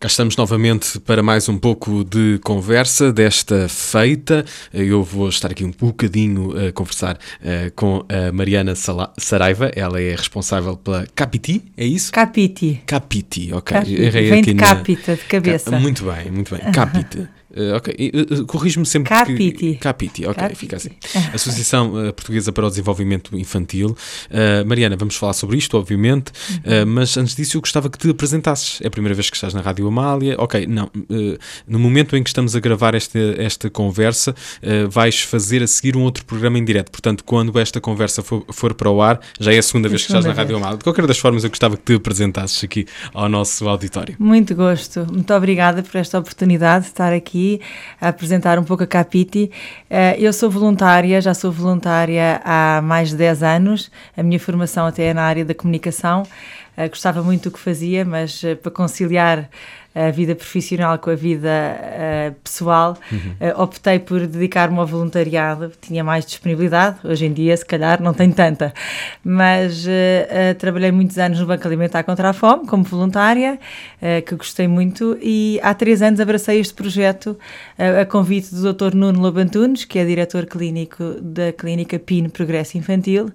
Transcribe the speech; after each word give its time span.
Cá 0.00 0.06
estamos 0.06 0.34
novamente 0.34 0.98
para 0.98 1.22
mais 1.22 1.46
um 1.46 1.58
pouco 1.58 2.02
de 2.02 2.40
conversa 2.42 3.12
desta 3.12 3.68
feita. 3.68 4.46
Eu 4.72 5.02
vou 5.02 5.28
estar 5.28 5.50
aqui 5.50 5.62
um 5.62 5.70
bocadinho 5.70 6.54
a 6.56 6.72
conversar 6.72 7.16
uh, 7.16 7.70
com 7.76 8.06
a 8.08 8.32
Mariana 8.32 8.74
Sala 8.74 9.12
Saraiva. 9.18 9.70
Ela 9.76 10.00
é 10.00 10.12
responsável 10.12 10.74
pela 10.74 11.06
Capiti, 11.14 11.70
é 11.76 11.84
isso? 11.84 12.10
Capiti. 12.12 12.82
Capiti, 12.86 13.52
ok. 13.52 13.76
Capiti. 13.76 14.10
Vem 14.10 14.40
de 14.42 14.54
capita, 14.54 15.16
de 15.16 15.24
cabeça. 15.24 15.78
Muito 15.78 16.02
bem, 16.10 16.30
muito 16.30 16.56
bem. 16.56 16.72
Capita. 16.72 17.28
Uh, 17.50 17.76
ok, 17.76 18.12
uh, 18.14 18.46
corrijo-me 18.46 18.86
sempre 18.86 19.08
Capiti. 19.08 19.52
que... 19.52 19.74
Capiti. 19.76 20.24
ok, 20.24 20.34
Capiti. 20.34 20.58
fica 20.58 20.76
assim. 20.76 20.90
Associação 21.34 21.90
Portuguesa 22.14 22.52
para 22.52 22.66
o 22.66 22.70
Desenvolvimento 22.70 23.36
Infantil. 23.36 23.96
Mariana, 24.66 24.96
vamos 24.96 25.16
falar 25.16 25.32
sobre 25.32 25.56
isto, 25.56 25.76
obviamente, 25.76 26.32
uhum. 26.48 26.86
mas 26.86 27.16
antes 27.16 27.34
disso 27.34 27.56
eu 27.56 27.60
gostava 27.60 27.88
que 27.88 27.98
te 27.98 28.10
apresentasses. 28.10 28.80
É 28.82 28.86
a 28.86 28.90
primeira 28.90 29.14
vez 29.14 29.28
que 29.30 29.36
estás 29.36 29.54
na 29.54 29.60
Rádio 29.60 29.86
Amália. 29.86 30.36
Ok, 30.38 30.66
não, 30.66 30.90
no 31.66 31.78
momento 31.78 32.16
em 32.16 32.22
que 32.22 32.28
estamos 32.28 32.54
a 32.54 32.60
gravar 32.60 32.94
esta, 32.94 33.18
esta 33.38 33.70
conversa, 33.70 34.34
vais 34.88 35.20
fazer 35.20 35.62
a 35.62 35.66
seguir 35.66 35.96
um 35.96 36.02
outro 36.02 36.24
programa 36.24 36.58
em 36.58 36.64
direto. 36.64 36.90
Portanto, 36.90 37.24
quando 37.24 37.58
esta 37.58 37.80
conversa 37.80 38.22
for, 38.22 38.44
for 38.50 38.74
para 38.74 38.90
o 38.90 39.02
ar, 39.02 39.20
já 39.38 39.52
é 39.52 39.58
a 39.58 39.62
segunda 39.62 39.88
vez 39.88 40.02
que 40.02 40.08
estás 40.08 40.24
na 40.24 40.32
Rádio 40.32 40.56
Amália. 40.56 40.78
De 40.78 40.84
qualquer 40.84 41.06
das 41.06 41.18
formas, 41.18 41.44
eu 41.44 41.50
gostava 41.50 41.76
que 41.76 41.82
te 41.82 41.94
apresentasses 41.94 42.62
aqui 42.62 42.86
ao 43.12 43.28
nosso 43.28 43.68
auditório. 43.68 44.16
Muito 44.18 44.54
gosto. 44.54 45.06
Muito 45.10 45.32
obrigada 45.34 45.82
por 45.82 45.96
esta 45.96 46.18
oportunidade 46.18 46.84
de 46.84 46.90
estar 46.90 47.12
aqui 47.12 47.39
aqui 47.40 47.60
a 48.00 48.08
apresentar 48.08 48.58
um 48.58 48.64
pouco 48.64 48.82
a 48.82 48.86
Capiti. 48.86 49.50
Eh, 49.88 50.16
eu 50.18 50.32
sou 50.32 50.50
voluntária, 50.50 51.20
já 51.20 51.32
sou 51.32 51.50
voluntária 51.50 52.40
há 52.44 52.80
mais 52.82 53.10
de 53.10 53.16
10 53.16 53.42
anos. 53.42 53.90
A 54.16 54.22
minha 54.22 54.38
formação 54.38 54.86
até 54.86 55.04
é 55.04 55.14
na 55.14 55.22
área 55.22 55.44
da 55.44 55.54
comunicação. 55.54 56.24
Eh, 56.76 56.88
gostava 56.88 57.22
muito 57.22 57.44
do 57.44 57.52
que 57.52 57.58
fazia, 57.58 58.04
mas 58.04 58.44
eh, 58.44 58.54
para 58.54 58.70
conciliar 58.70 59.48
a 59.94 60.10
vida 60.10 60.36
profissional 60.36 60.98
com 60.98 61.10
a 61.10 61.14
vida 61.16 61.48
uh, 61.50 62.34
pessoal, 62.44 62.96
uhum. 63.10 63.18
uh, 63.40 63.62
optei 63.62 63.98
por 63.98 64.24
dedicar-me 64.24 64.78
ao 64.78 64.86
voluntariado. 64.86 65.72
Tinha 65.80 66.04
mais 66.04 66.24
disponibilidade, 66.24 66.98
hoje 67.02 67.26
em 67.26 67.32
dia, 67.32 67.56
se 67.56 67.66
calhar, 67.66 68.00
não 68.00 68.14
tenho 68.14 68.32
tanta. 68.32 68.72
Mas 69.24 69.84
uh, 69.86 70.54
trabalhei 70.58 70.92
muitos 70.92 71.18
anos 71.18 71.40
no 71.40 71.46
Banco 71.46 71.66
Alimentar 71.66 72.04
contra 72.04 72.30
a 72.30 72.32
Fome, 72.32 72.66
como 72.66 72.84
voluntária, 72.84 73.58
que 74.26 74.34
gostei 74.34 74.66
muito, 74.66 75.18
e 75.20 75.60
há 75.62 75.74
três 75.74 76.00
anos 76.00 76.20
abracei 76.20 76.58
este 76.58 76.72
projeto 76.72 77.36
a 78.00 78.04
convite 78.04 78.54
do 78.54 78.72
Dr. 78.72 78.94
Nuno 78.94 79.20
Lobantunes, 79.20 79.84
que 79.84 79.98
é 79.98 80.04
diretor 80.04 80.46
clínico 80.46 81.16
da 81.20 81.52
Clínica 81.52 81.98
PIN 81.98 82.28
Progresso 82.28 82.78
Infantil, 82.78 83.30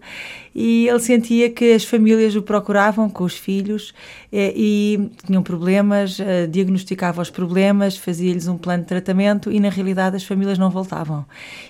e 0.55 0.87
ele 0.87 0.99
sentia 0.99 1.49
que 1.49 1.73
as 1.73 1.83
famílias 1.83 2.35
o 2.35 2.41
procuravam 2.41 3.09
com 3.09 3.23
os 3.23 3.37
filhos 3.37 3.93
e, 4.31 4.53
e 4.55 5.25
tinham 5.27 5.43
problemas 5.43 6.17
diagnosticava 6.47 7.21
os 7.21 7.29
problemas, 7.29 7.97
fazia-lhes 7.97 8.47
um 8.47 8.57
plano 8.57 8.83
de 8.83 8.89
tratamento 8.89 9.51
e, 9.51 9.59
na 9.59 9.69
realidade, 9.69 10.15
as 10.15 10.23
famílias 10.23 10.57
não 10.57 10.69
voltavam. 10.69 11.25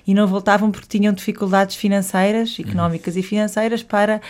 E 0.05 0.13
não 0.13 0.27
voltavam 0.27 0.71
porque 0.71 0.87
tinham 0.87 1.13
dificuldades 1.13 1.75
financeiras, 1.75 2.57
económicas 2.59 3.15
uhum. 3.15 3.19
e 3.19 3.23
financeiras 3.23 3.83
para 3.83 4.21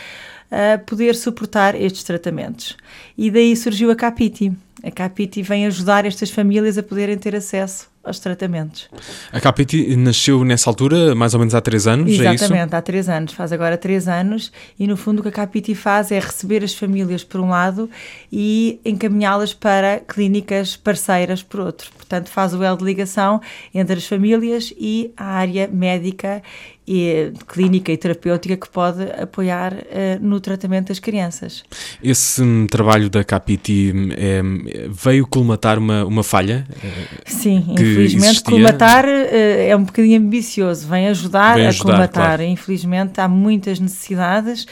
uh, 0.52 0.84
poder 0.86 1.16
suportar 1.16 1.76
estes 1.76 2.04
tratamentos. 2.04 2.76
E 3.18 3.32
daí 3.32 3.56
surgiu 3.56 3.92
a 3.92 3.96
Capiti. 3.96 4.54
A 4.84 4.92
Capiti 4.92 5.42
vem 5.42 5.66
ajudar 5.66 6.06
estas 6.06 6.30
famílias 6.30 6.78
a 6.78 6.84
poderem 6.84 7.18
ter 7.18 7.36
acesso 7.36 7.95
aos 8.06 8.20
tratamentos. 8.20 8.88
A 9.31 9.39
Capiti 9.42 9.95
nasceu 9.95 10.44
nessa 10.45 10.70
altura, 10.70 11.16
mais 11.16 11.34
ou 11.34 11.39
menos 11.39 11.56
há 11.56 11.61
três 11.61 11.88
anos, 11.88 12.12
Exatamente, 12.12 12.31
é 12.31 12.45
Exatamente, 12.45 12.75
há 12.75 12.81
três 12.81 13.09
anos, 13.09 13.34
faz 13.34 13.52
agora 13.52 13.78
três 13.78 14.08
anos, 14.08 14.52
e 14.80 14.88
no 14.88 14.95
fundo 14.95 15.20
o 15.20 15.22
que 15.23 15.30
a 15.30 15.31
Capiti 15.31 15.73
faz 15.73 16.12
é 16.12 16.20
receber 16.20 16.64
as 16.64 16.73
famílias 16.73 17.23
por 17.23 17.42
um 17.42 17.50
lado 17.50 17.89
e 18.31 18.80
encaminhá-las 18.86 19.53
para 19.53 20.00
clínicas 20.00 20.75
parceiras 20.75 21.42
por 21.42 21.59
outro. 21.59 21.92
Portanto, 21.95 22.30
faz 22.30 22.53
o 22.53 22.64
elo 22.64 22.78
de 22.78 22.84
ligação 22.84 23.42
entre 23.73 23.97
as 23.97 24.06
famílias 24.06 24.73
e 24.78 25.12
a 25.17 25.25
área 25.25 25.67
médica 25.67 26.44
e 26.88 27.33
clínica 27.47 27.91
e 27.91 27.97
terapêutica 27.97 28.56
que 28.56 28.69
pode 28.69 29.03
apoiar 29.19 29.73
uh, 29.73 29.78
no 30.22 30.40
tratamento 30.40 30.90
das 30.90 31.00
crianças. 31.00 31.63
Esse 32.03 32.41
um, 32.41 32.68
trabalho 32.68 33.09
da 33.09 33.23
Capiti 33.23 33.91
um, 33.94 34.09
é, 34.12 34.41
veio 34.90 35.25
colmatar 35.25 35.79
uma, 35.79 36.06
uma 36.06 36.24
falha? 36.24 36.68
Uh, 36.69 37.22
Sim, 37.25 37.66
infelizmente 37.69 38.25
existia... 38.25 38.51
colmatar 38.51 39.06
uh, 39.06 39.07
é 39.07 39.75
um 39.75 39.84
bocadinho 39.84 40.19
ambicioso, 40.19 40.88
vem 40.88 41.07
ajudar, 41.07 41.56
vem 41.56 41.68
ajudar 41.68 41.90
a 41.90 41.95
colmatar. 41.95 42.24
Claro. 42.38 42.44
Infelizmente 42.44 43.19
há 43.19 43.28
muitas 43.28 43.79
necessidades, 43.79 44.66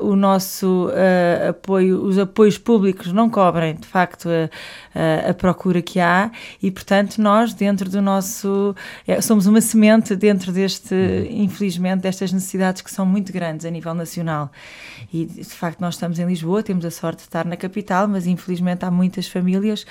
o 0.00 0.16
nosso 0.16 0.88
apoio, 1.48 2.02
os 2.02 2.18
apoios 2.18 2.56
públicos 2.56 3.12
não 3.12 3.28
cobrem 3.28 3.74
de 3.74 3.86
facto 3.86 4.28
a, 4.94 5.30
a 5.30 5.34
procura 5.34 5.82
que 5.82 6.00
há 6.00 6.30
e 6.62 6.70
portanto 6.70 7.18
nós 7.18 7.52
dentro 7.52 7.90
do 7.90 8.00
nosso, 8.00 8.74
é, 9.06 9.20
somos 9.20 9.46
uma 9.46 9.60
semente 9.60 10.16
dentro 10.16 10.50
deste 10.50 10.94
infelizmente, 11.28 12.02
destas 12.02 12.32
necessidades 12.32 12.82
que 12.82 12.90
são 12.90 13.04
muito 13.04 13.32
grandes 13.32 13.66
a 13.66 13.70
nível 13.70 13.94
nacional. 13.94 14.50
E, 15.12 15.24
de 15.24 15.44
facto, 15.44 15.80
nós 15.80 15.94
estamos 15.94 16.18
em 16.18 16.26
Lisboa, 16.26 16.62
temos 16.62 16.84
a 16.84 16.90
sorte 16.90 17.18
de 17.18 17.24
estar 17.24 17.44
na 17.44 17.56
capital, 17.56 18.06
mas 18.08 18.26
infelizmente 18.26 18.84
há 18.84 18.90
muitas 18.90 19.26
famílias 19.26 19.84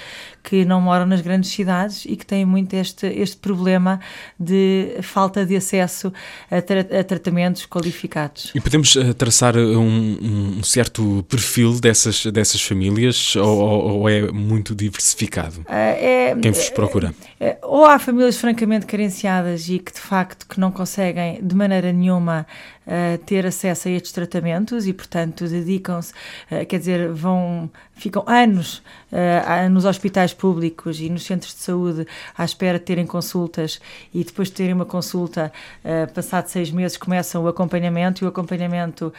que 0.43 0.65
não 0.65 0.81
moram 0.81 1.05
nas 1.05 1.21
grandes 1.21 1.49
cidades 1.49 2.05
e 2.05 2.15
que 2.15 2.25
têm 2.25 2.45
muito 2.45 2.73
este, 2.73 3.07
este 3.07 3.37
problema 3.37 3.99
de 4.39 4.97
falta 5.01 5.45
de 5.45 5.55
acesso 5.55 6.11
a, 6.49 6.61
tra 6.61 6.81
a 6.81 7.03
tratamentos 7.03 7.65
qualificados. 7.65 8.51
E 8.55 8.61
podemos 8.61 8.95
uh, 8.95 9.13
traçar 9.13 9.57
um, 9.57 10.57
um, 10.59 10.63
certo 10.63 11.25
perfil 11.27 11.79
dessas, 11.79 12.25
dessas 12.27 12.61
famílias 12.61 13.35
ou, 13.35 13.99
ou 13.99 14.09
é 14.09 14.31
muito 14.31 14.75
diversificado? 14.75 15.61
Uh, 15.61 15.65
é, 15.69 16.35
Quem 16.41 16.51
vos 16.51 16.69
procura? 16.69 17.13
É, 17.39 17.57
ou 17.61 17.85
há 17.85 17.99
famílias 17.99 18.37
francamente 18.37 18.85
carenciadas 18.85 19.69
e 19.69 19.79
que 19.79 19.93
de 19.93 19.99
facto 19.99 20.47
que 20.47 20.59
não 20.59 20.71
conseguem 20.71 21.18
de 21.41 21.55
maneira 21.55 21.91
nenhuma 21.91 22.45
uh, 22.89 23.17
ter 23.19 23.45
acesso 23.45 23.87
a 23.87 23.91
estes 23.91 24.11
tratamentos 24.11 24.87
e 24.87 24.93
portanto 24.93 25.47
dedicam-se, 25.47 26.11
uh, 26.51 26.65
quer 26.65 26.79
dizer, 26.79 27.11
vão 27.13 27.69
ficam 27.95 28.23
anos 28.25 28.81
uh, 29.11 29.69
nos 29.69 29.83
hospitais 29.85 30.33
públicos 30.33 31.01
e 31.01 31.09
nos 31.09 31.23
centros 31.23 31.53
de 31.53 31.59
saúde 31.59 32.07
à 32.37 32.45
espera 32.45 32.79
de 32.79 32.85
terem 32.85 33.05
consultas 33.05 33.79
e 34.13 34.23
depois 34.23 34.47
de 34.47 34.55
terem 34.55 34.73
uma 34.73 34.85
consulta, 34.85 35.51
uh, 35.83 36.11
passado 36.13 36.47
seis 36.47 36.71
meses, 36.71 36.97
começam 36.97 37.43
o 37.43 37.47
acompanhamento 37.47 38.23
e 38.23 38.25
o 38.25 38.29
acompanhamento 38.29 39.13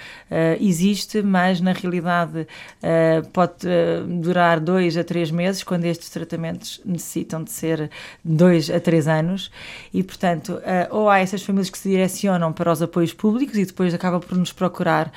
existe, 0.60 1.22
mas 1.22 1.60
na 1.60 1.72
realidade 1.72 2.46
pode 3.32 3.66
durar 4.20 4.58
dois 4.58 4.96
a 4.96 5.04
três 5.04 5.30
meses, 5.30 5.62
quando 5.62 5.84
estes 5.84 6.08
tratamentos 6.08 6.80
necessitam 6.84 7.44
de 7.44 7.50
ser 7.50 7.90
dois 8.24 8.70
a 8.70 8.80
três 8.80 9.06
anos 9.06 9.50
e, 9.92 10.02
portanto, 10.02 10.60
ou 10.90 11.10
há 11.10 11.18
essas 11.18 11.42
famílias 11.42 11.68
que 11.68 11.78
se 11.78 11.88
direcionam 11.88 12.52
para 12.52 12.72
os 12.72 12.80
apoios 12.80 13.12
públicos 13.12 13.58
e 13.60 13.66
depois 13.66 13.94
acabam 13.94 14.20
por 14.20 14.36
nos 14.36 14.52
procurar 14.52 15.12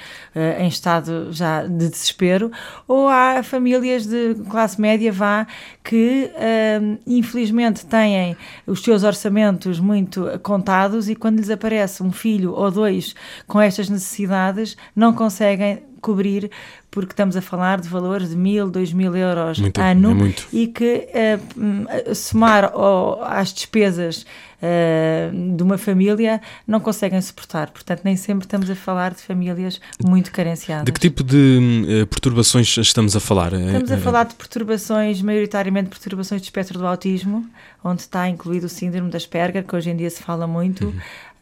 em 0.59 0.67
estado 0.67 1.31
já 1.31 1.63
de 1.63 1.89
desespero, 1.89 2.51
ou 2.87 3.07
há 3.07 3.41
famílias 3.43 4.05
de 4.05 4.35
classe 4.49 4.79
média 4.79 5.11
vá 5.11 5.47
que 5.83 6.31
uh, 6.33 6.99
infelizmente 7.05 7.85
têm 7.85 8.35
os 8.65 8.81
seus 8.81 9.03
orçamentos 9.03 9.79
muito 9.79 10.27
contados 10.41 11.09
e 11.09 11.15
quando 11.15 11.37
lhes 11.37 11.49
aparece 11.49 12.01
um 12.01 12.11
filho 12.11 12.53
ou 12.53 12.71
dois 12.71 13.15
com 13.47 13.59
estas 13.59 13.89
necessidades 13.89 14.75
não 14.95 15.13
conseguem 15.13 15.83
cobrir 16.01 16.51
porque 16.93 17.11
estamos 17.11 17.35
a 17.35 17.41
falar 17.41 17.81
de 17.81 17.89
valores 17.89 18.29
de 18.29 18.35
mil, 18.35 18.69
dois 18.69 18.93
mil 18.93 19.15
euros 19.15 19.57
muito, 19.57 19.81
ano 19.81 20.27
é 20.27 20.33
e 20.53 20.67
que 20.67 21.07
uh, 21.09 22.13
somar 22.13 22.65
ao, 22.65 23.23
às 23.23 23.51
despesas 23.51 24.27
uh, 24.61 25.55
de 25.55 25.63
uma 25.63 25.75
família 25.79 26.39
não 26.67 26.79
conseguem 26.79 27.19
suportar. 27.19 27.71
Portanto, 27.71 28.01
nem 28.03 28.15
sempre 28.15 28.45
estamos 28.45 28.69
a 28.69 28.75
falar 28.75 29.15
de 29.15 29.23
famílias 29.23 29.81
muito 30.05 30.31
carenciadas. 30.31 30.85
De 30.85 30.91
que 30.91 30.99
tipo 30.99 31.23
de 31.23 32.03
uh, 32.03 32.05
perturbações 32.05 32.77
estamos 32.77 33.15
a 33.15 33.19
falar? 33.19 33.53
Estamos 33.53 33.91
a 33.91 33.97
falar 33.97 34.25
de 34.25 34.35
perturbações, 34.35 35.19
maioritariamente 35.23 35.89
perturbações 35.89 36.41
do 36.41 36.43
espectro 36.43 36.77
do 36.77 36.85
autismo, 36.85 37.43
onde 37.83 38.01
está 38.01 38.29
incluído 38.29 38.67
o 38.67 38.69
síndrome 38.69 39.09
da 39.09 39.17
Asperger, 39.17 39.63
que 39.63 39.75
hoje 39.75 39.89
em 39.89 39.95
dia 39.95 40.11
se 40.11 40.21
fala 40.21 40.45
muito. 40.45 40.85
Uhum. 40.85 40.93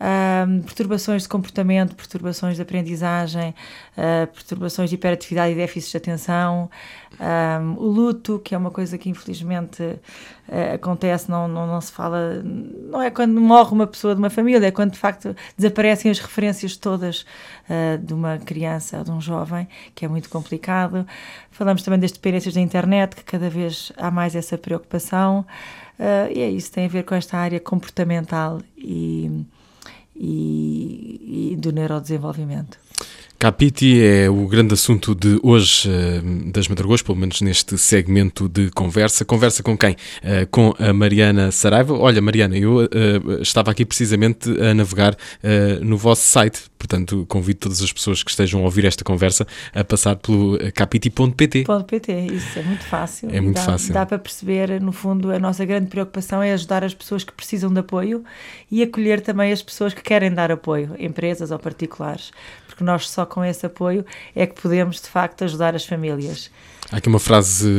Uh, 0.01 0.63
perturbações 0.63 1.21
de 1.21 1.29
comportamento, 1.29 1.95
perturbações 1.95 2.55
de 2.55 2.61
aprendizagem, 2.63 3.53
perturbações 4.33 4.89
de 4.89 4.95
hiperatividade 4.95 5.40
e 5.49 5.55
déficit 5.55 5.91
de 5.91 5.97
atenção, 5.97 6.69
um, 7.19 7.73
o 7.73 7.87
luto, 7.87 8.39
que 8.43 8.55
é 8.55 8.57
uma 8.57 8.71
coisa 8.71 8.97
que 8.97 9.09
infelizmente 9.09 9.83
uh, 9.83 10.73
acontece, 10.73 11.29
não, 11.29 11.47
não, 11.47 11.67
não 11.67 11.79
se 11.79 11.91
fala, 11.91 12.41
não 12.43 13.01
é 13.01 13.11
quando 13.11 13.39
morre 13.39 13.71
uma 13.73 13.85
pessoa 13.85 14.15
de 14.15 14.19
uma 14.19 14.29
família, 14.29 14.65
é 14.65 14.71
quando 14.71 14.91
de 14.91 14.99
facto 14.99 15.35
desaparecem 15.57 16.09
as 16.09 16.19
referências 16.19 16.75
todas 16.75 17.25
uh, 17.69 17.97
de 17.99 18.13
uma 18.13 18.37
criança 18.39 18.97
ou 18.97 19.03
de 19.03 19.11
um 19.11 19.21
jovem, 19.21 19.67
que 19.93 20.05
é 20.05 20.07
muito 20.07 20.29
complicado. 20.29 21.05
Falamos 21.51 21.83
também 21.83 21.99
das 21.99 22.11
dependências 22.11 22.53
da 22.53 22.61
internet, 22.61 23.15
que 23.15 23.23
cada 23.23 23.49
vez 23.49 23.91
há 23.97 24.09
mais 24.09 24.35
essa 24.35 24.57
preocupação, 24.57 25.45
uh, 25.99 26.31
e 26.33 26.41
é 26.41 26.49
isso, 26.49 26.71
tem 26.71 26.85
a 26.85 26.89
ver 26.89 27.03
com 27.03 27.13
esta 27.13 27.37
área 27.37 27.59
comportamental 27.59 28.61
e, 28.77 29.45
e, 30.15 31.51
e 31.53 31.55
do 31.57 31.71
neurodesenvolvimento. 31.71 32.79
Capiti 33.41 33.99
é 33.99 34.29
o 34.29 34.45
grande 34.45 34.75
assunto 34.75 35.15
de 35.15 35.39
hoje 35.41 35.89
uh, 35.89 36.51
das 36.51 36.67
Madragões, 36.67 37.01
pelo 37.01 37.17
menos 37.17 37.41
neste 37.41 37.75
segmento 37.75 38.47
de 38.47 38.69
conversa. 38.69 39.25
Conversa 39.25 39.63
com 39.63 39.75
quem? 39.75 39.93
Uh, 39.93 40.45
com 40.51 40.75
a 40.77 40.93
Mariana 40.93 41.51
Saraiva. 41.51 41.97
Olha, 41.97 42.21
Mariana, 42.21 42.55
eu 42.55 42.75
uh, 42.75 43.41
estava 43.41 43.71
aqui 43.71 43.83
precisamente 43.83 44.47
a 44.61 44.75
navegar 44.75 45.17
no 45.81 45.97
vosso 45.97 46.21
site, 46.21 46.69
portanto 46.77 47.25
convido 47.27 47.61
todas 47.61 47.81
as 47.81 47.91
pessoas 47.91 48.21
que 48.21 48.29
estejam 48.29 48.61
a 48.61 48.63
ouvir 48.63 48.85
esta 48.85 49.03
conversa 49.03 49.47
a 49.73 49.83
passar 49.83 50.17
pelo 50.17 50.59
capiti.pt. 50.73 51.63
.pt, 51.87 52.11
isso 52.31 52.59
é 52.59 52.61
muito 52.61 52.83
fácil. 52.83 53.29
É 53.31 53.41
muito 53.41 53.55
dá, 53.55 53.63
fácil. 53.63 53.93
Dá 53.93 54.05
para 54.05 54.19
perceber, 54.19 54.79
no 54.79 54.91
fundo, 54.91 55.31
a 55.31 55.39
nossa 55.39 55.65
grande 55.65 55.87
preocupação 55.87 56.43
é 56.43 56.53
ajudar 56.53 56.83
as 56.83 56.93
pessoas 56.93 57.23
que 57.23 57.33
precisam 57.33 57.73
de 57.73 57.79
apoio 57.79 58.23
e 58.69 58.83
acolher 58.83 59.21
também 59.21 59.51
as 59.51 59.63
pessoas 59.63 59.93
que 59.93 60.01
querem 60.01 60.31
dar 60.31 60.51
apoio, 60.51 60.95
empresas 60.99 61.49
ou 61.49 61.57
particulares 61.57 62.31
porque 62.81 62.83
nós 62.83 63.09
só 63.09 63.25
com 63.31 63.43
esse 63.45 63.65
apoio 63.65 64.05
é 64.35 64.45
que 64.45 64.61
podemos 64.61 65.01
de 65.01 65.07
facto 65.07 65.43
ajudar 65.45 65.73
as 65.73 65.85
famílias. 65.85 66.51
Há 66.91 66.97
aqui 66.97 67.07
uma 67.07 67.19
frase 67.19 67.69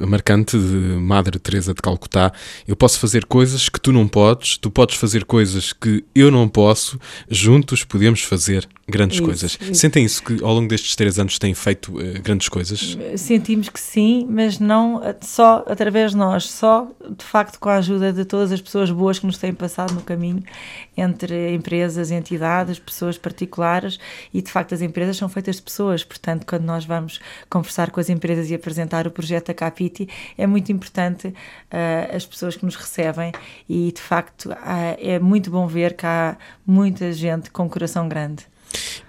marcante 0.00 0.56
de 0.56 0.96
Madre 0.98 1.38
Teresa 1.38 1.74
de 1.74 1.82
Calcutá: 1.82 2.32
Eu 2.66 2.74
posso 2.74 2.98
fazer 2.98 3.26
coisas 3.26 3.68
que 3.68 3.78
tu 3.78 3.92
não 3.92 4.08
podes, 4.08 4.56
tu 4.56 4.70
podes 4.70 4.96
fazer 4.96 5.26
coisas 5.26 5.74
que 5.74 6.02
eu 6.14 6.30
não 6.30 6.48
posso, 6.48 6.98
juntos 7.28 7.84
podemos 7.84 8.22
fazer 8.22 8.66
grandes 8.92 9.16
isso, 9.16 9.24
coisas. 9.24 9.58
Isso. 9.60 9.74
Sentem 9.74 10.04
isso 10.04 10.22
que 10.22 10.42
ao 10.44 10.54
longo 10.54 10.68
destes 10.68 10.94
três 10.94 11.18
anos 11.18 11.38
têm 11.38 11.54
feito 11.54 11.92
uh, 11.98 12.22
grandes 12.22 12.48
coisas? 12.48 12.96
Sentimos 13.16 13.68
que 13.68 13.80
sim, 13.80 14.26
mas 14.28 14.58
não 14.58 15.02
só 15.20 15.64
através 15.66 16.12
de 16.12 16.16
nós, 16.16 16.48
só 16.48 16.88
de 17.16 17.24
facto 17.24 17.58
com 17.58 17.68
a 17.68 17.76
ajuda 17.76 18.12
de 18.12 18.24
todas 18.24 18.52
as 18.52 18.60
pessoas 18.60 18.90
boas 18.90 19.18
que 19.18 19.26
nos 19.26 19.38
têm 19.38 19.52
passado 19.52 19.94
no 19.94 20.02
caminho, 20.02 20.42
entre 20.96 21.54
empresas, 21.54 22.10
entidades, 22.10 22.78
pessoas 22.78 23.16
particulares 23.16 23.98
e 24.32 24.42
de 24.42 24.50
facto 24.50 24.74
as 24.74 24.82
empresas 24.82 25.16
são 25.16 25.28
feitas 25.28 25.56
de 25.56 25.62
pessoas, 25.62 26.04
portanto, 26.04 26.46
quando 26.46 26.64
nós 26.64 26.84
vamos 26.84 27.20
conversar 27.48 27.90
com 27.90 28.00
as 28.00 28.08
empresas 28.08 28.50
e 28.50 28.54
apresentar 28.54 29.06
o 29.06 29.10
projeto 29.10 29.48
da 29.48 29.54
Capiti, 29.54 30.08
é 30.36 30.46
muito 30.46 30.70
importante 30.70 31.28
uh, 31.28 32.14
as 32.14 32.26
pessoas 32.26 32.56
que 32.56 32.64
nos 32.64 32.76
recebem 32.76 33.32
e 33.68 33.92
de 33.92 34.00
facto 34.00 34.50
uh, 34.50 34.96
é 34.98 35.18
muito 35.18 35.50
bom 35.50 35.66
ver 35.66 35.94
que 35.94 36.06
há 36.06 36.36
muita 36.66 37.12
gente 37.12 37.50
com 37.50 37.68
coração 37.68 38.08
grande. 38.08 38.51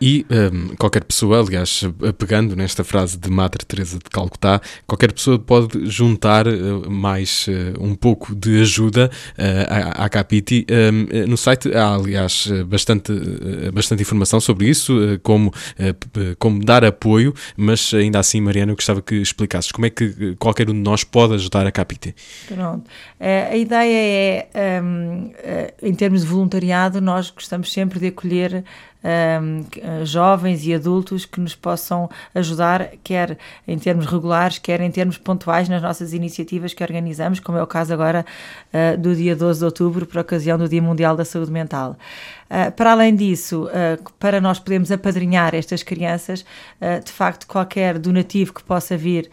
E 0.01 0.25
um, 0.29 0.75
qualquer 0.75 1.03
pessoa, 1.03 1.39
aliás, 1.39 1.83
pegando 2.17 2.55
nesta 2.55 2.83
frase 2.83 3.17
de 3.17 3.29
Madre 3.29 3.65
Teresa 3.65 3.97
de 3.97 4.09
Calcutá, 4.09 4.61
qualquer 4.85 5.11
pessoa 5.11 5.39
pode 5.39 5.89
juntar 5.89 6.47
uh, 6.47 6.89
mais 6.89 7.47
uh, 7.47 7.83
um 7.83 7.95
pouco 7.95 8.35
de 8.35 8.61
ajuda 8.61 9.09
uh, 9.37 9.99
à, 9.99 10.05
à 10.05 10.09
Capiti. 10.09 10.65
Um, 10.69 11.27
no 11.27 11.37
site 11.37 11.73
há, 11.73 11.93
aliás, 11.93 12.47
bastante, 12.67 13.13
bastante 13.73 14.01
informação 14.01 14.39
sobre 14.39 14.67
isso, 14.67 14.93
como, 15.21 15.53
como 16.39 16.63
dar 16.63 16.83
apoio, 16.83 17.33
mas 17.55 17.93
ainda 17.93 18.19
assim, 18.19 18.41
Mariana, 18.41 18.71
eu 18.71 18.75
gostava 18.75 19.01
que 19.01 19.15
explicasses 19.15 19.71
como 19.71 19.85
é 19.85 19.89
que 19.89 20.35
qualquer 20.37 20.69
um 20.69 20.73
de 20.73 20.79
nós 20.79 21.03
pode 21.03 21.33
ajudar 21.35 21.65
a 21.65 21.71
Capiti. 21.71 22.15
Pronto. 22.47 22.89
a 23.19 23.55
ideia 23.55 24.47
é, 24.53 24.81
um, 24.81 25.31
em 25.81 25.93
termos 25.93 26.21
de 26.21 26.27
voluntariado, 26.27 27.01
nós 27.01 27.29
gostamos 27.29 27.71
sempre 27.71 27.99
de 27.99 28.07
acolher 28.07 28.63
um, 29.03 30.05
jovens 30.05 30.65
e 30.65 30.73
adultos 30.73 31.25
que 31.25 31.39
nos 31.39 31.55
possam 31.55 32.09
ajudar, 32.33 32.91
quer 33.03 33.37
em 33.67 33.77
termos 33.77 34.05
regulares, 34.05 34.57
quer 34.57 34.79
em 34.81 34.89
termos 34.89 35.17
pontuais 35.17 35.67
nas 35.67 35.81
nossas 35.81 36.13
iniciativas 36.13 36.73
que 36.73 36.83
organizamos, 36.83 37.39
como 37.39 37.57
é 37.57 37.63
o 37.63 37.67
caso 37.67 37.93
agora 37.93 38.25
uh, 38.73 38.97
do 38.97 39.15
dia 39.15 39.35
12 39.35 39.59
de 39.59 39.65
outubro, 39.65 40.05
por 40.05 40.19
ocasião 40.19 40.57
do 40.57 40.69
Dia 40.69 40.81
Mundial 40.81 41.15
da 41.15 41.25
Saúde 41.25 41.51
Mental. 41.51 41.97
Uh, 42.53 42.71
para 42.73 42.91
além 42.91 43.15
disso, 43.15 43.63
uh, 43.63 44.13
para 44.19 44.39
nós 44.39 44.59
podermos 44.59 44.91
apadrinhar 44.91 45.55
estas 45.55 45.81
crianças, 45.81 46.41
uh, 46.79 47.03
de 47.03 47.11
facto, 47.11 47.47
qualquer 47.47 47.97
donativo 47.97 48.53
que 48.53 48.63
possa 48.63 48.95
vir 48.95 49.29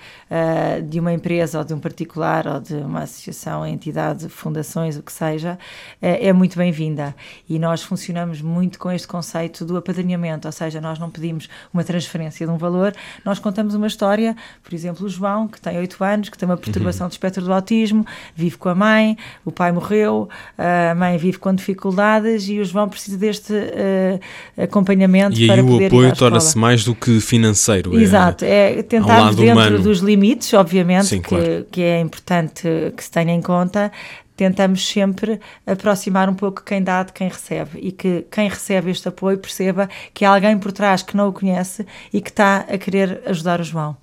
de 0.88 1.00
uma 1.00 1.12
empresa 1.12 1.58
ou 1.58 1.64
de 1.64 1.75
um 1.75 1.81
particular 1.81 2.46
ou 2.46 2.61
de 2.61 2.75
uma 2.75 3.02
associação, 3.02 3.67
entidade, 3.67 4.28
fundações, 4.28 4.96
o 4.96 5.02
que 5.02 5.12
seja, 5.12 5.58
é 6.00 6.32
muito 6.32 6.56
bem-vinda. 6.56 7.14
E 7.49 7.58
nós 7.58 7.82
funcionamos 7.82 8.40
muito 8.40 8.78
com 8.78 8.93
este 8.93 9.08
conceito 9.08 9.64
do 9.64 9.76
apadrinhamento, 9.76 10.46
ou 10.46 10.52
seja, 10.52 10.81
nós 10.81 10.99
não 11.00 11.11
pedimos 11.11 11.49
uma 11.75 11.82
transferência 11.82 12.46
de 12.46 12.52
um 12.52 12.56
valor, 12.56 12.94
nós 13.25 13.40
contamos 13.40 13.75
uma 13.75 13.88
história, 13.88 14.37
por 14.62 14.73
exemplo, 14.73 15.05
o 15.05 15.08
João, 15.08 15.49
que 15.49 15.61
tem 15.61 15.76
8 15.76 16.05
anos, 16.05 16.28
que 16.28 16.38
tem 16.38 16.49
uma 16.49 16.56
perturbação 16.56 17.06
uhum. 17.06 17.08
do 17.08 17.12
espectro 17.12 17.44
do 17.44 17.52
autismo, 17.52 18.06
vive 18.34 18.56
com 18.56 18.69
a 18.69 18.75
mãe, 18.75 19.19
o 19.44 19.50
pai 19.50 19.73
morreu, 19.73 20.28
a 20.56 20.94
mãe 20.94 21.19
vive 21.19 21.38
com 21.38 21.52
dificuldades 21.52 22.49
e 22.49 22.61
o 22.61 22.64
João 22.64 22.88
precisa 22.88 23.09
preciso 23.10 23.18
deste 23.18 23.52
uh, 23.52 24.62
acompanhamento 24.62 25.38
e 25.38 25.46
para 25.46 25.62
poder 25.62 25.80
E 25.80 25.84
aí 25.84 25.84
o 25.84 25.86
apoio 25.86 26.16
torna-se 26.16 26.56
mais 26.56 26.84
do 26.84 26.94
que 26.94 27.20
financeiro. 27.20 27.98
É 27.98 28.02
Exato, 28.02 28.44
é, 28.44 28.78
é 28.78 28.82
tentarmos 28.82 29.36
dentro 29.36 29.52
humano. 29.52 29.78
dos 29.78 30.00
limites, 30.00 30.52
obviamente, 30.54 31.06
Sim, 31.06 31.20
que, 31.20 31.28
claro. 31.28 31.66
que 31.70 31.82
é 31.82 32.00
importante 32.00 32.62
que 32.96 33.02
se 33.02 33.10
tenha 33.10 33.32
em 33.32 33.42
conta, 33.42 33.90
tentamos 34.36 34.86
sempre 34.86 35.40
aproximar 35.66 36.28
um 36.28 36.34
pouco 36.34 36.62
quem 36.64 36.82
dá 36.82 37.02
de 37.02 37.12
quem 37.12 37.28
recebe 37.28 37.78
e 37.80 37.92
que 37.92 38.24
quem 38.30 38.48
recebe 38.48 38.90
este 38.90 39.08
apoio 39.08 39.38
perceba 39.38 39.88
que 40.14 40.24
há 40.24 40.32
alguém 40.32 40.58
por 40.58 40.72
trás 40.72 41.02
que 41.02 41.16
não 41.16 41.28
o 41.28 41.32
conhece 41.32 41.86
e 42.12 42.20
que 42.20 42.30
está 42.30 42.64
a 42.68 42.78
querer 42.78 43.20
ajudar 43.26 43.60
o 43.60 43.64
João. 43.64 43.96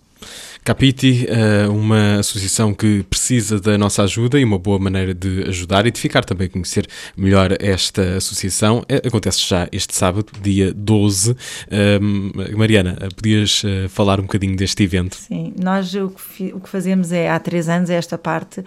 Capiti, 0.67 1.25
eh, 1.29 1.65
uma 1.69 2.19
associação 2.19 2.73
que 2.73 3.01
precisa 3.03 3.57
da 3.57 3.77
nossa 3.77 4.03
ajuda 4.03 4.37
e 4.37 4.43
uma 4.43 4.59
boa 4.59 4.77
maneira 4.77 5.13
de 5.13 5.43
ajudar 5.47 5.87
e 5.87 5.91
de 5.91 5.97
ficar 5.97 6.25
também 6.25 6.47
a 6.47 6.49
conhecer 6.49 6.85
melhor 7.15 7.55
esta 7.61 8.17
associação. 8.17 8.83
Eh, 8.89 9.01
acontece 9.07 9.47
já 9.47 9.69
este 9.71 9.95
sábado, 9.95 10.25
dia 10.41 10.73
12. 10.73 11.37
Ehm, 11.71 12.33
Mariana, 12.53 12.97
podias 13.15 13.63
eh, 13.63 13.87
falar 13.87 14.19
um 14.19 14.23
bocadinho 14.23 14.57
deste 14.57 14.83
evento? 14.83 15.15
Sim, 15.15 15.53
nós 15.57 15.95
o 15.95 16.09
que, 16.09 16.51
o 16.53 16.59
que 16.59 16.67
fazemos 16.67 17.13
é, 17.13 17.29
há 17.29 17.39
três 17.39 17.69
anos, 17.69 17.89
é 17.89 17.95
esta 17.95 18.17
parte, 18.17 18.61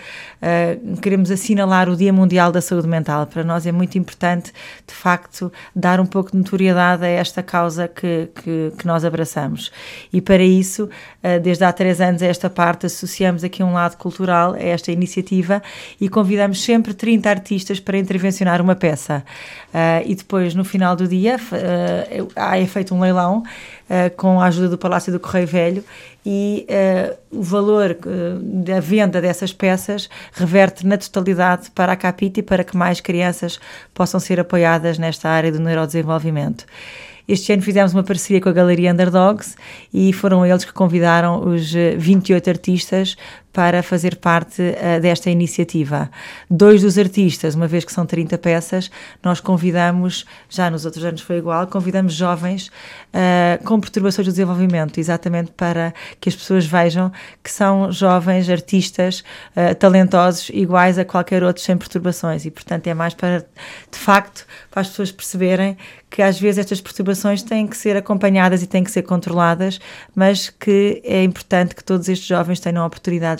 queremos 1.02 1.30
assinalar 1.30 1.90
o 1.90 1.96
Dia 1.96 2.14
Mundial 2.14 2.50
da 2.50 2.62
Saúde 2.62 2.88
Mental. 2.88 3.26
Para 3.26 3.44
nós 3.44 3.66
é 3.66 3.72
muito 3.72 3.98
importante, 3.98 4.52
de 4.86 4.94
facto, 4.94 5.52
dar 5.76 6.00
um 6.00 6.06
pouco 6.06 6.30
de 6.30 6.38
notoriedade 6.38 7.04
a 7.04 7.08
esta 7.08 7.42
causa 7.42 7.86
que, 7.86 8.30
que, 8.42 8.72
que 8.78 8.86
nós 8.86 9.04
abraçamos. 9.04 9.70
E 10.10 10.22
para 10.22 10.42
isso, 10.42 10.88
desde 11.42 11.64
há 11.64 11.72
três 11.72 11.89
três 11.90 12.00
anos 12.00 12.22
a 12.22 12.26
esta 12.26 12.48
parte, 12.48 12.86
associamos 12.86 13.42
aqui 13.42 13.64
um 13.64 13.72
lado 13.72 13.96
cultural 13.96 14.54
a 14.54 14.62
esta 14.62 14.92
iniciativa 14.92 15.60
e 16.00 16.08
convidamos 16.08 16.62
sempre 16.62 16.94
30 16.94 17.28
artistas 17.28 17.80
para 17.80 17.98
intervencionar 17.98 18.60
uma 18.60 18.76
peça. 18.76 19.24
Uh, 19.74 20.06
e 20.06 20.14
depois, 20.14 20.54
no 20.54 20.64
final 20.64 20.94
do 20.94 21.08
dia, 21.08 21.36
uh, 21.36 22.32
é 22.36 22.66
feito 22.66 22.94
um 22.94 23.00
leilão 23.00 23.38
uh, 23.42 24.16
com 24.16 24.40
a 24.40 24.46
ajuda 24.46 24.68
do 24.68 24.78
Palácio 24.78 25.12
do 25.12 25.18
Correio 25.18 25.48
Velho 25.48 25.84
e 26.24 26.66
o 27.30 27.42
valor 27.42 27.96
da 28.42 28.78
venda 28.78 29.22
dessas 29.22 29.54
peças 29.54 30.10
reverte 30.34 30.86
na 30.86 30.98
totalidade 30.98 31.70
para 31.70 31.94
a 31.94 31.96
Capite 31.96 32.42
para 32.42 32.62
que 32.62 32.76
mais 32.76 33.00
crianças 33.00 33.58
possam 33.94 34.20
ser 34.20 34.38
apoiadas 34.38 34.98
nesta 34.98 35.30
área 35.30 35.50
do 35.50 35.58
neurodesenvolvimento. 35.58 36.66
Este 37.30 37.52
ano 37.52 37.62
fizemos 37.62 37.94
uma 37.94 38.02
parceria 38.02 38.40
com 38.40 38.48
a 38.48 38.52
Galeria 38.52 38.92
Underdogs 38.92 39.54
e 39.94 40.12
foram 40.12 40.44
eles 40.44 40.64
que 40.64 40.72
convidaram 40.72 41.46
os 41.46 41.72
28 41.96 42.44
eh, 42.44 42.50
artistas 42.50 43.16
para 43.52 43.82
fazer 43.82 44.16
parte 44.16 44.62
uh, 44.62 45.00
desta 45.00 45.30
iniciativa. 45.30 46.10
Dois 46.48 46.82
dos 46.82 46.96
artistas, 46.96 47.54
uma 47.54 47.66
vez 47.66 47.84
que 47.84 47.92
são 47.92 48.06
30 48.06 48.38
peças, 48.38 48.90
nós 49.22 49.40
convidamos, 49.40 50.24
já 50.48 50.70
nos 50.70 50.84
outros 50.84 51.04
anos 51.04 51.20
foi 51.20 51.38
igual, 51.38 51.66
convidamos 51.66 52.14
jovens 52.14 52.68
uh, 52.68 53.64
com 53.64 53.80
perturbações 53.80 54.26
do 54.26 54.30
desenvolvimento, 54.30 54.98
exatamente 54.98 55.50
para 55.52 55.92
que 56.20 56.28
as 56.28 56.36
pessoas 56.36 56.64
vejam 56.64 57.10
que 57.42 57.50
são 57.50 57.90
jovens 57.90 58.48
artistas 58.48 59.24
uh, 59.56 59.74
talentosos, 59.74 60.50
iguais 60.50 60.98
a 60.98 61.04
qualquer 61.04 61.42
outro 61.42 61.62
sem 61.62 61.76
perturbações. 61.76 62.44
E, 62.44 62.50
portanto, 62.50 62.86
é 62.86 62.94
mais 62.94 63.14
para, 63.14 63.40
de 63.90 63.98
facto, 63.98 64.46
para 64.70 64.82
as 64.82 64.88
pessoas 64.88 65.10
perceberem 65.10 65.76
que 66.10 66.22
às 66.22 66.38
vezes 66.38 66.58
estas 66.58 66.80
perturbações 66.80 67.42
têm 67.42 67.66
que 67.66 67.76
ser 67.76 67.96
acompanhadas 67.96 68.62
e 68.62 68.66
têm 68.66 68.82
que 68.82 68.90
ser 68.90 69.02
controladas, 69.02 69.80
mas 70.14 70.50
que 70.50 71.00
é 71.04 71.22
importante 71.22 71.74
que 71.74 71.84
todos 71.84 72.08
estes 72.08 72.26
jovens 72.26 72.58
tenham 72.58 72.84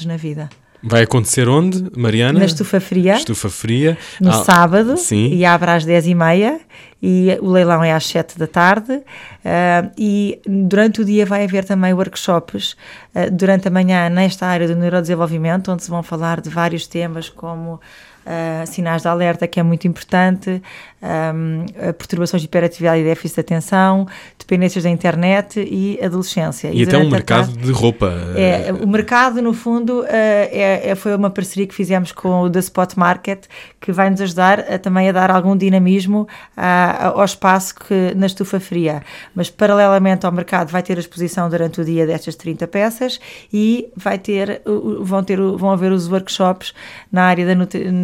oportunidades 0.01 0.07
na 0.07 0.17
vida. 0.17 0.49
Vai 0.83 1.03
acontecer 1.03 1.47
onde, 1.47 1.91
Mariana? 1.95 2.39
Na 2.39 2.47
Estufa 2.47 2.81
Fria. 2.81 3.15
Estufa 3.15 3.51
Fria. 3.51 3.99
No 4.19 4.31
ah, 4.31 4.45
sábado. 4.45 4.97
Sim. 4.97 5.29
E 5.35 5.45
abre 5.45 5.71
às 5.71 5.85
10h30 5.85 6.59
e 7.03 7.37
o 7.43 7.51
leilão 7.51 7.85
é 7.85 7.93
às 7.93 8.07
7 8.07 8.39
da 8.39 8.47
tarde. 8.47 8.93
Uh, 8.93 9.91
e 9.99 10.41
durante 10.47 11.03
o 11.03 11.05
dia 11.05 11.27
vai 11.27 11.45
haver 11.45 11.67
também 11.67 11.93
workshops, 11.93 12.77
uh, 13.15 13.31
durante 13.31 13.69
a 13.69 13.71
manhã, 13.71 14.09
nesta 14.09 14.47
área 14.47 14.67
do 14.67 14.75
neurodesenvolvimento, 14.75 15.71
onde 15.71 15.83
se 15.83 15.91
vão 15.91 16.03
falar 16.03 16.41
de 16.41 16.49
vários 16.49 16.87
temas 16.87 17.29
como 17.29 17.79
uh, 18.27 18.67
sinais 18.67 19.03
de 19.03 19.09
alerta, 19.09 19.47
que 19.47 19.59
é 19.59 19.63
muito 19.63 19.87
importante, 19.87 20.63
um, 21.03 21.65
perturbações 21.95 22.43
de 22.43 22.47
hiperatividade 22.47 23.01
e 23.01 23.05
déficit 23.05 23.37
de 23.37 23.41
atenção, 23.41 24.07
dependências 24.39 24.85
da 24.85 24.91
internet 24.91 25.61
e 25.61 25.99
adolescência. 26.03 26.69
E, 26.69 26.81
e 26.81 26.83
até 26.83 26.99
um 26.99 27.09
mercado 27.09 27.53
de 27.53 27.73
roupa. 27.73 28.13
É, 28.37 28.73
o 28.73 28.87
mercado, 28.87 29.41
no 29.41 29.53
fundo, 29.55 30.01
uh, 30.01 30.07
é, 30.09 30.91
é, 30.91 30.95
foi 30.95 31.15
uma 31.15 31.31
parceria 31.31 31.67
que 31.67 31.75
fizemos 31.75 32.13
com 32.13 32.43
o 32.43 32.51
The 32.51 32.59
Spot 32.59 32.95
Market, 32.97 33.45
que 33.81 33.93
vai 33.93 34.11
nos 34.11 34.21
ajudar 34.21 34.61
a, 34.61 34.79
também 34.79 35.09
a 35.09 35.13
dar 35.13 35.31
algum 35.31 35.57
dinamismo 35.57 36.29
ao 36.57 37.25
espaço 37.25 37.75
que 37.75 38.15
na 38.15 38.27
estufa 38.27 38.61
fria. 38.61 39.03
Mas 39.35 39.49
paralelamente 39.49 40.27
ao 40.27 40.33
mercado 40.33 40.71
vai 40.71 40.83
ter 40.83 40.97
a 40.97 41.01
exposição 41.01 41.49
durante 41.49 41.81
o 41.81 41.85
dia 41.85 42.07
destas 42.07 42.35
30 42.35 42.67
peças 42.69 43.21
e 43.53 43.89
vai 43.97 44.19
ter, 44.19 44.61
vão, 45.01 45.23
ter, 45.23 45.41
vão 45.41 45.71
haver 45.71 45.93
os 45.93 46.11
workshops 46.11 46.75
na 47.11 47.25
área 47.25 47.47
da, 47.47 47.55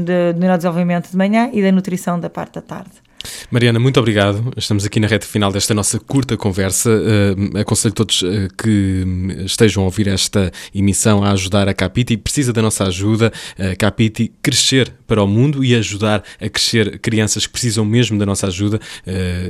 do 0.06 0.38
neurodesenvolvimento 0.38 1.10
de 1.10 1.16
manhã 1.16 1.50
e 1.52 1.60
da 1.60 1.70
nutrição 1.70 2.18
da 2.18 2.30
parte 2.30 2.54
da 2.54 2.62
tarde. 2.62 3.05
Mariana, 3.50 3.78
muito 3.78 3.98
obrigado. 3.98 4.52
Estamos 4.56 4.84
aqui 4.84 4.98
na 4.98 5.06
reta 5.06 5.26
final 5.26 5.52
desta 5.52 5.72
nossa 5.74 5.98
curta 5.98 6.36
conversa. 6.36 6.90
Uh, 6.90 7.58
aconselho 7.58 7.94
todos 7.94 8.22
uh, 8.22 8.48
que 8.56 9.04
estejam 9.44 9.82
a 9.82 9.86
ouvir 9.86 10.08
esta 10.08 10.50
emissão 10.74 11.22
a 11.22 11.32
ajudar 11.32 11.68
a 11.68 11.74
Capiti. 11.74 12.16
Precisa 12.16 12.52
da 12.52 12.60
nossa 12.62 12.84
ajuda. 12.84 13.32
A 13.58 13.72
uh, 13.72 13.76
Capiti 13.78 14.32
crescer 14.42 14.92
para 15.06 15.22
o 15.22 15.26
mundo 15.26 15.64
e 15.64 15.74
ajudar 15.74 16.22
a 16.40 16.48
crescer 16.48 16.98
crianças 16.98 17.46
que 17.46 17.52
precisam 17.52 17.84
mesmo 17.84 18.18
da 18.18 18.26
nossa 18.26 18.48
ajuda. 18.48 18.80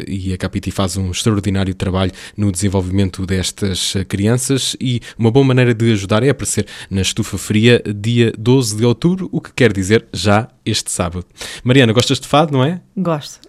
E 0.06 0.32
a 0.34 0.36
Capiti 0.36 0.70
faz 0.70 0.98
um 0.98 1.10
extraordinário 1.10 1.74
trabalho 1.74 2.12
no 2.36 2.52
desenvolvimento 2.52 3.24
destas 3.24 3.94
crianças. 4.06 4.76
E 4.78 5.00
uma 5.18 5.30
boa 5.30 5.44
maneira 5.44 5.72
de 5.72 5.92
ajudar 5.92 6.22
é 6.22 6.28
aparecer 6.28 6.66
na 6.90 7.00
Estufa 7.00 7.38
Fria, 7.38 7.82
dia 7.86 8.32
12 8.36 8.76
de 8.76 8.84
outubro, 8.84 9.30
o 9.32 9.40
que 9.40 9.52
quer 9.54 9.72
dizer 9.72 10.06
já 10.12 10.48
este 10.64 10.90
sábado. 10.90 11.24
Mariana, 11.64 11.92
gostas 11.92 12.20
de 12.20 12.26
fado, 12.26 12.52
não 12.52 12.62
é? 12.62 12.80
Gosto. 12.96 13.40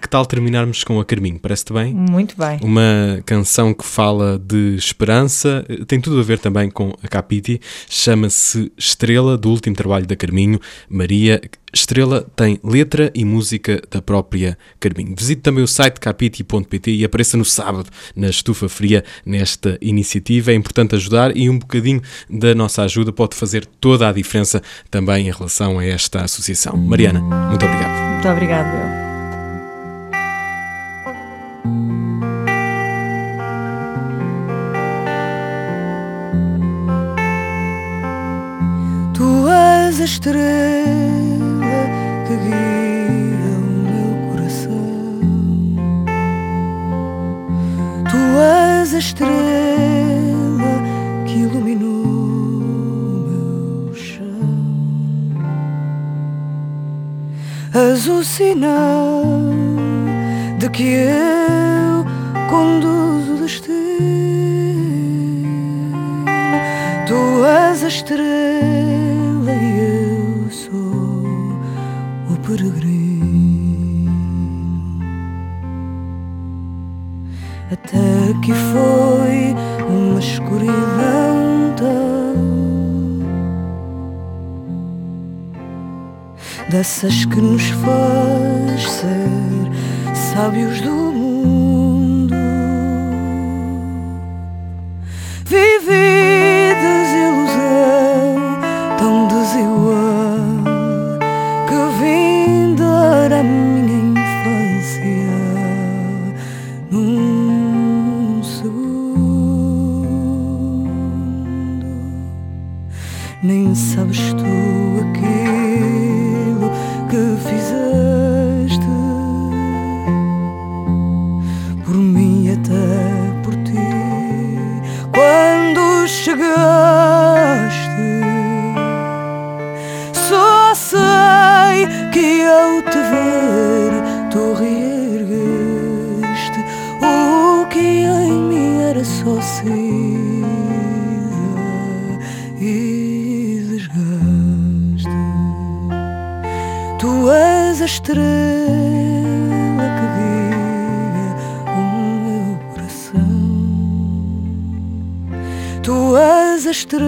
Que 0.00 0.08
tal 0.08 0.26
terminarmos 0.26 0.84
com 0.84 1.00
a 1.00 1.04
Carminho? 1.04 1.38
Parece-te 1.38 1.72
bem? 1.72 1.94
Muito 1.94 2.36
bem. 2.36 2.58
Uma 2.62 3.22
canção 3.24 3.72
que 3.72 3.84
fala 3.84 4.38
de 4.38 4.74
esperança, 4.76 5.64
tem 5.86 6.00
tudo 6.00 6.20
a 6.20 6.22
ver 6.22 6.38
também 6.38 6.70
com 6.70 6.94
a 7.02 7.08
Capiti, 7.08 7.60
chama-se 7.88 8.72
Estrela, 8.76 9.36
do 9.36 9.50
último 9.50 9.76
trabalho 9.76 10.06
da 10.06 10.16
Carminho, 10.16 10.60
Maria 10.88 11.40
Estrela 11.76 12.26
tem 12.34 12.58
letra 12.64 13.10
e 13.14 13.24
música 13.24 13.82
da 13.90 14.00
própria 14.00 14.56
Carminho. 14.80 15.14
Visite 15.16 15.42
também 15.42 15.62
o 15.62 15.68
site 15.68 16.00
capiti.pt 16.00 16.90
e 16.90 17.04
apareça 17.04 17.36
no 17.36 17.44
sábado 17.44 17.90
na 18.14 18.28
Estufa 18.28 18.68
Fria 18.68 19.04
nesta 19.24 19.76
iniciativa. 19.80 20.52
É 20.52 20.54
importante 20.54 20.94
ajudar 20.94 21.36
e 21.36 21.50
um 21.50 21.58
bocadinho 21.58 22.00
da 22.30 22.54
nossa 22.54 22.82
ajuda 22.82 23.12
pode 23.12 23.36
fazer 23.36 23.66
toda 23.66 24.08
a 24.08 24.12
diferença 24.12 24.62
também 24.90 25.28
em 25.28 25.32
relação 25.32 25.78
a 25.78 25.84
esta 25.84 26.24
associação. 26.24 26.76
Mariana, 26.76 27.20
muito 27.20 27.64
obrigado. 27.64 28.12
Muito 28.12 28.28
obrigado. 28.28 29.02
Tu 29.02 29.05
és 39.96 40.00
a 40.00 40.04
estrela 40.04 41.82
que 42.26 42.36
guia 42.44 43.52
o 43.56 43.68
meu 43.88 44.12
coração. 44.28 44.88
Tu 48.10 48.20
és 48.76 48.94
a 48.94 48.98
estrela 48.98 50.74
que 51.24 51.34
iluminou 51.38 52.04
o 52.04 53.24
meu 53.30 53.94
chão. 53.94 54.26
És 57.72 58.06
o 58.06 58.22
sinal 58.22 59.24
de 60.58 60.68
que 60.68 60.82
eu 60.82 62.04
conduzo 62.50 63.32
o 63.32 63.38
destino. 63.38 63.76
Tu 67.06 67.44
és 67.46 67.82
a 67.82 67.88
estrela 67.88 68.75
dessas 86.86 87.24
que 87.24 87.40
nos 87.40 87.64
faz 87.68 88.92
ser 88.92 90.14
sábios 90.14 90.80
do 90.82 91.15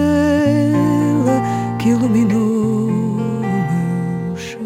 estrela 0.09 1.41
que 1.77 1.89
iluminou 1.89 2.89
o 2.89 3.17
meu 4.25 4.37
chão. 4.37 4.59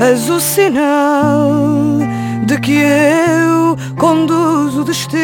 És 0.00 0.28
o 0.28 0.40
sinal 0.40 1.98
de 2.46 2.58
que 2.60 2.78
eu 2.80 3.76
conduzo 3.96 4.82
o 4.82 4.84
destino. 4.84 5.18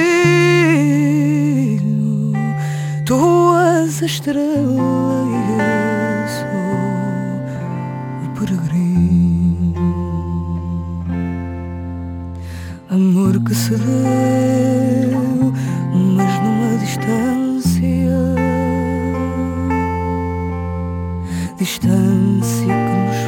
Tu 3.06 3.14
és 3.84 4.02
a 4.02 4.06
estrela 4.06 4.42
e 5.30 5.36
eu 5.52 6.28
sou 6.36 6.74
o 8.24 8.28
peregrino. 8.38 9.84
Amor 12.90 13.34
que 13.44 13.54
se 13.54 13.70
deu, 13.70 14.93
Distância 21.84 22.74
que 22.74 22.96
nos 22.96 23.18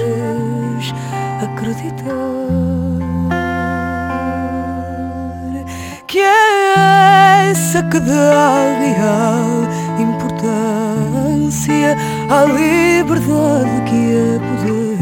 fez 0.00 0.94
acreditar 1.42 2.16
que 6.06 6.20
é 6.20 7.50
essa 7.50 7.82
que 7.82 8.00
dá 8.00 8.78
real 8.78 9.68
importância 10.00 11.94
à 12.30 12.44
liberdade 12.46 13.82
que 13.84 14.14
é 14.14 14.38
poder 14.38 14.96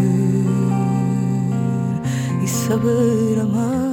e 2.42 2.48
saber 2.48 3.38
amar. 3.42 3.84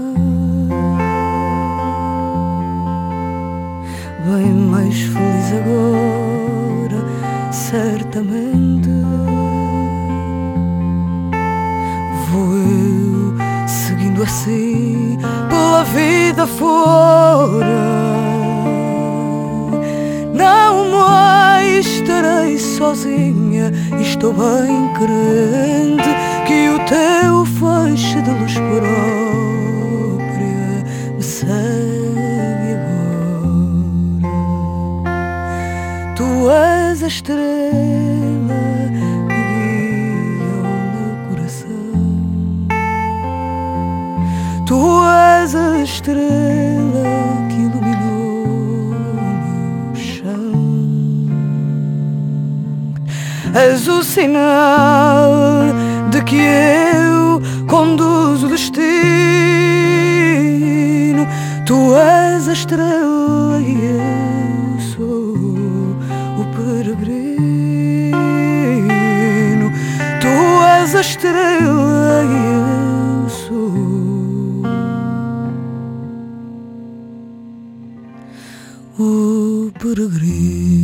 Bem 4.26 4.71
certamente. 7.72 8.90
Vou 12.30 12.54
eu 12.54 13.68
seguindo 13.68 14.24
assim 14.24 15.18
pela 15.50 15.84
vida 15.86 16.46
fora. 16.46 17.66
Não 20.34 20.92
mais 20.92 21.86
estarei 21.86 22.58
sozinha 22.58 23.72
estou 24.02 24.34
bem 24.34 24.92
crente 24.96 26.10
que 26.46 26.70
o 26.70 26.80
teu 26.86 27.46
feixe 27.46 28.22
de 28.22 28.32
luz 28.32 28.54
própria 28.54 29.21
a 37.04 37.08
estrela 37.08 37.42
que 39.28 39.36
guia 39.36 40.54
o 40.60 40.72
meu 40.94 41.14
coração. 41.30 41.96
Tu 44.68 44.80
és 45.40 45.56
a 45.56 45.80
estrela 45.80 47.10
que 47.50 47.56
iluminou 47.62 48.94
o 49.92 49.96
chão. 49.96 50.54
És 53.56 53.88
o 53.88 54.04
sinal 54.04 55.32
de 56.12 56.22
que 56.24 56.36
eu 56.36 57.42
conduzo 57.68 58.46
o 58.46 58.50
destino. 58.50 58.82
Tu 61.66 61.96
és 61.96 62.48
a 62.48 62.54
estrela 62.54 63.60
e 63.60 63.74
eu 63.86 64.31
és 70.92 70.96
a 70.96 71.00
estrela 71.00 72.24
e 72.26 72.38
eu 72.54 73.30
sou 73.30 73.72
o 79.00 79.72
peregrino. 79.80 80.81